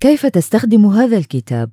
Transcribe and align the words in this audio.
كيف 0.00 0.26
تستخدم 0.26 0.86
هذا 0.86 1.16
الكتاب؟ 1.16 1.70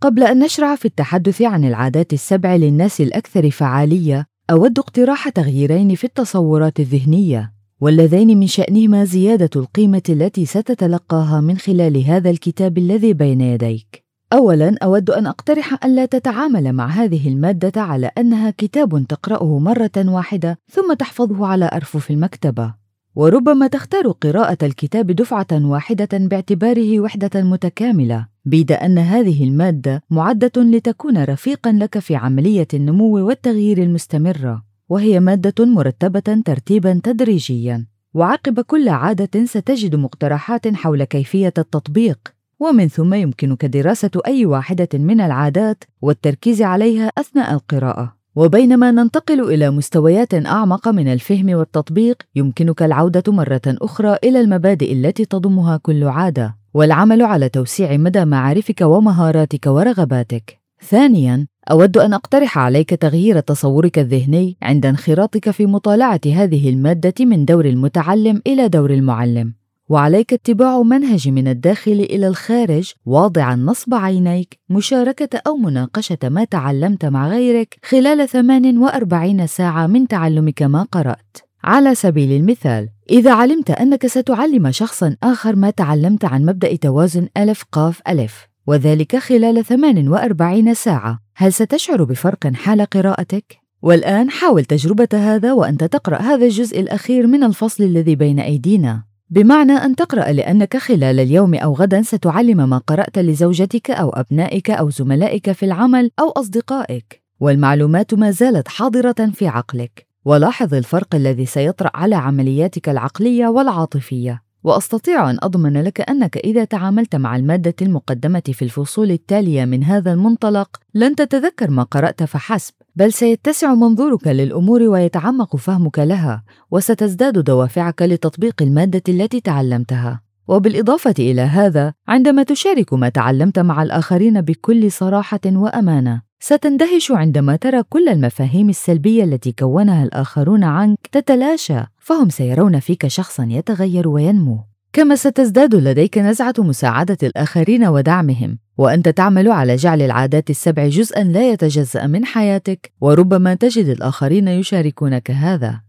قبل 0.00 0.22
أن 0.22 0.38
نشرع 0.38 0.76
في 0.76 0.84
التحدث 0.84 1.42
عن 1.42 1.64
العادات 1.64 2.12
السبع 2.12 2.56
للناس 2.56 3.00
الأكثر 3.00 3.50
فعالية، 3.50 4.26
أود 4.50 4.78
اقتراح 4.78 5.28
تغييرين 5.28 5.94
في 5.94 6.04
التصورات 6.04 6.80
الذهنية، 6.80 7.52
واللذين 7.80 8.38
من 8.38 8.46
شأنهما 8.46 9.04
زيادة 9.04 9.50
القيمة 9.56 10.02
التي 10.08 10.46
ستتلقاها 10.46 11.40
من 11.40 11.58
خلال 11.58 12.04
هذا 12.04 12.30
الكتاب 12.30 12.78
الذي 12.78 13.12
بين 13.12 13.40
يديك. 13.40 14.04
أولاً 14.32 14.76
أود 14.82 15.10
أن 15.10 15.26
أقترح 15.26 15.84
أن 15.84 15.94
لا 15.94 16.06
تتعامل 16.06 16.72
مع 16.72 16.86
هذه 16.86 17.28
المادة 17.28 17.82
على 17.82 18.10
أنها 18.18 18.50
كتاب 18.50 19.06
تقرأه 19.08 19.58
مرة 19.58 19.96
واحدة 19.96 20.58
ثم 20.70 20.92
تحفظه 20.92 21.46
على 21.46 21.70
أرفف 21.72 22.10
المكتبة. 22.10 22.83
وربما 23.16 23.66
تختار 23.66 24.10
قراءة 24.10 24.58
الكتاب 24.62 25.06
دفعة 25.06 25.46
واحدة 25.52 26.08
باعتباره 26.12 27.00
وحدة 27.00 27.42
متكاملة، 27.42 28.26
بيد 28.44 28.72
أن 28.72 28.98
هذه 28.98 29.44
المادة 29.44 30.02
معدة 30.10 30.52
لتكون 30.56 31.24
رفيقًا 31.24 31.72
لك 31.72 31.98
في 31.98 32.16
عملية 32.16 32.68
النمو 32.74 33.26
والتغيير 33.26 33.78
المستمرة، 33.82 34.62
وهي 34.88 35.20
مادة 35.20 35.64
مرتبة 35.64 36.42
ترتيبًا 36.44 37.00
تدريجيًا، 37.02 37.86
وعقب 38.14 38.60
كل 38.60 38.88
عادة 38.88 39.44
ستجد 39.44 39.94
مقترحات 39.96 40.68
حول 40.68 41.04
كيفية 41.04 41.54
التطبيق، 41.58 42.18
ومن 42.60 42.88
ثم 42.88 43.14
يمكنك 43.14 43.64
دراسة 43.64 44.10
أي 44.26 44.46
واحدة 44.46 44.88
من 44.94 45.20
العادات 45.20 45.84
والتركيز 46.02 46.62
عليها 46.62 47.10
أثناء 47.18 47.54
القراءة. 47.54 48.23
وبينما 48.36 48.90
ننتقل 48.90 49.40
إلى 49.40 49.70
مستويات 49.70 50.34
أعمق 50.34 50.88
من 50.88 51.12
الفهم 51.12 51.54
والتطبيق، 51.54 52.22
يمكنك 52.36 52.82
العودة 52.82 53.32
مرة 53.32 53.62
أخرى 53.66 54.16
إلى 54.24 54.40
المبادئ 54.40 54.92
التي 54.92 55.24
تضمها 55.24 55.76
كل 55.76 56.04
عادة، 56.04 56.56
والعمل 56.74 57.22
على 57.22 57.48
توسيع 57.48 57.96
مدى 57.96 58.24
معارفك 58.24 58.80
ومهاراتك 58.80 59.66
ورغباتك. 59.66 60.58
ثانياً، 60.88 61.46
أود 61.70 61.98
أن 61.98 62.12
أقترح 62.14 62.58
عليك 62.58 62.90
تغيير 62.90 63.40
تصورك 63.40 63.98
الذهني 63.98 64.56
عند 64.62 64.86
انخراطك 64.86 65.50
في 65.50 65.66
مطالعة 65.66 66.20
هذه 66.26 66.68
المادة 66.68 67.14
من 67.20 67.44
دور 67.44 67.64
المتعلم 67.64 68.42
إلى 68.46 68.68
دور 68.68 68.90
المعلم. 68.90 69.54
وعليك 69.88 70.32
اتباع 70.32 70.82
منهج 70.82 71.28
من 71.28 71.48
الداخل 71.48 71.92
إلى 71.92 72.28
الخارج 72.28 72.92
واضعا 73.06 73.56
نصب 73.56 73.94
عينيك 73.94 74.58
مشاركة 74.70 75.40
أو 75.46 75.56
مناقشة 75.56 76.18
ما 76.24 76.44
تعلمت 76.44 77.04
مع 77.04 77.28
غيرك 77.28 77.76
خلال 77.84 78.28
48 78.28 79.46
ساعة 79.46 79.86
من 79.86 80.08
تعلمك 80.08 80.62
ما 80.62 80.82
قرأت. 80.82 81.36
على 81.64 81.94
سبيل 81.94 82.32
المثال، 82.32 82.88
إذا 83.10 83.32
علمت 83.32 83.70
أنك 83.70 84.06
ستعلم 84.06 84.70
شخصا 84.70 85.16
آخر 85.22 85.56
ما 85.56 85.70
تعلمت 85.70 86.24
عن 86.24 86.44
مبدأ 86.44 86.76
توازن 86.76 87.28
ألف 87.36 87.64
قاف 87.72 88.00
ألف، 88.08 88.46
وذلك 88.66 89.16
خلال 89.16 89.64
48 89.64 90.74
ساعة، 90.74 91.18
هل 91.36 91.52
ستشعر 91.52 92.04
بفرق 92.04 92.52
حال 92.54 92.84
قراءتك؟ 92.84 93.56
والآن 93.82 94.30
حاول 94.30 94.64
تجربة 94.64 95.08
هذا 95.12 95.52
وأنت 95.52 95.84
تقرأ 95.84 96.16
هذا 96.16 96.44
الجزء 96.44 96.80
الأخير 96.80 97.26
من 97.26 97.44
الفصل 97.44 97.84
الذي 97.84 98.16
بين 98.16 98.40
أيدينا. 98.40 99.13
بمعنى 99.34 99.72
أن 99.72 99.96
تقرأ 99.96 100.32
لأنك 100.32 100.76
خلال 100.76 101.20
اليوم 101.20 101.54
أو 101.54 101.74
غدا 101.74 102.02
ستعلم 102.02 102.68
ما 102.68 102.78
قرأت 102.78 103.18
لزوجتك 103.18 103.90
أو 103.90 104.10
أبنائك 104.10 104.70
أو 104.70 104.90
زملائك 104.90 105.52
في 105.52 105.66
العمل 105.66 106.10
أو 106.20 106.30
أصدقائك، 106.30 107.22
والمعلومات 107.40 108.14
ما 108.14 108.30
زالت 108.30 108.68
حاضرة 108.68 109.30
في 109.32 109.48
عقلك، 109.48 110.06
ولاحظ 110.24 110.74
الفرق 110.74 111.14
الذي 111.14 111.46
سيطرأ 111.46 111.90
على 111.94 112.14
عملياتك 112.14 112.88
العقلية 112.88 113.46
والعاطفية. 113.46 114.42
وأستطيع 114.64 115.30
أن 115.30 115.38
أضمن 115.42 115.82
لك 115.82 116.10
أنك 116.10 116.36
إذا 116.36 116.64
تعاملت 116.64 117.16
مع 117.16 117.36
المادة 117.36 117.74
المقدمة 117.82 118.42
في 118.52 118.62
الفصول 118.62 119.10
التالية 119.10 119.64
من 119.64 119.84
هذا 119.84 120.12
المنطلق 120.12 120.76
لن 120.94 121.14
تتذكر 121.14 121.70
ما 121.70 121.82
قرأت 121.82 122.22
فحسب. 122.22 122.74
بل 122.96 123.12
سيتسع 123.12 123.74
منظورك 123.74 124.26
للأمور 124.26 124.82
ويتعمق 124.82 125.56
فهمك 125.56 125.98
لها 125.98 126.44
وستزداد 126.70 127.38
دوافعك 127.38 128.02
لتطبيق 128.02 128.62
المادة 128.62 129.02
التي 129.08 129.40
تعلمتها. 129.40 130.20
وبالإضافة 130.48 131.14
إلى 131.18 131.40
هذا 131.40 131.92
عندما 132.08 132.42
تشارك 132.42 132.92
ما 132.92 133.08
تعلمت 133.08 133.58
مع 133.58 133.82
الآخرين 133.82 134.40
بكل 134.40 134.92
صراحة 134.92 135.40
وأمانة 135.46 136.22
ستندهش 136.40 137.10
عندما 137.10 137.56
ترى 137.56 137.82
كل 137.82 138.08
المفاهيم 138.08 138.68
السلبية 138.68 139.24
التي 139.24 139.52
كونها 139.52 140.04
الآخرون 140.04 140.64
عنك 140.64 140.98
تتلاشى 141.12 141.80
فهم 141.98 142.28
سيرون 142.28 142.80
فيك 142.80 143.06
شخصا 143.06 143.46
يتغير 143.50 144.08
وينمو. 144.08 144.64
كما 144.92 145.16
ستزداد 145.16 145.74
لديك 145.74 146.18
نزعة 146.18 146.54
مساعدة 146.58 147.18
الآخرين 147.22 147.86
ودعمهم. 147.86 148.58
وأنت 148.78 149.08
تعمل 149.08 149.50
على 149.50 149.76
جعل 149.76 150.02
العادات 150.02 150.50
السبع 150.50 150.88
جزءا 150.88 151.24
لا 151.24 151.50
يتجزأ 151.50 152.06
من 152.06 152.24
حياتك 152.24 152.92
وربما 153.00 153.54
تجد 153.54 153.88
الآخرين 153.88 154.48
يشاركونك 154.48 155.30
هذا 155.30 155.80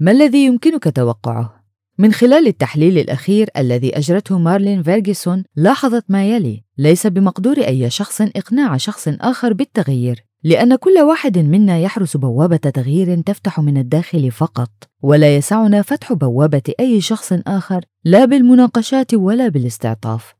ما 0.00 0.10
الذي 0.10 0.46
يمكنك 0.46 0.96
توقعه 0.96 1.58
من 1.98 2.12
خلال 2.12 2.46
التحليل 2.46 2.98
الأخير 2.98 3.50
الذي 3.56 3.98
أجرته 3.98 4.38
مارلين 4.38 4.82
فيرجسون 4.82 5.44
لاحظت 5.56 6.04
ما 6.08 6.24
يلي: 6.24 6.64
ليس 6.78 7.06
بمقدور 7.06 7.58
أي 7.58 7.90
شخص 7.90 8.20
إقناع 8.20 8.76
شخص 8.76 9.08
آخر 9.08 9.52
بالتغيير، 9.52 10.24
لأن 10.44 10.76
كل 10.76 10.98
واحد 10.98 11.38
منا 11.38 11.78
يحرس 11.78 12.16
بوابة 12.16 12.56
تغيير 12.56 13.20
تفتح 13.20 13.60
من 13.60 13.76
الداخل 13.78 14.30
فقط، 14.30 14.70
ولا 15.02 15.36
يسعنا 15.36 15.82
فتح 15.82 16.12
بوابة 16.12 16.62
أي 16.80 17.00
شخص 17.00 17.32
آخر 17.46 17.84
لا 18.04 18.24
بالمناقشات 18.24 19.14
ولا 19.14 19.48
بالاستعطاف. 19.48 20.37